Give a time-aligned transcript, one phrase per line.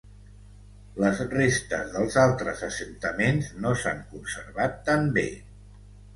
[1.03, 5.29] Les restes dels altres assentaments no s'han conservat tan bé.